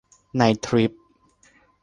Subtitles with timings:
[0.37, 0.91] ในทริป